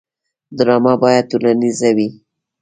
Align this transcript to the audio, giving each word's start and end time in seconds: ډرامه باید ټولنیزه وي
ډرامه 0.57 0.93
باید 1.03 1.29
ټولنیزه 1.31 1.89
وي 1.97 2.09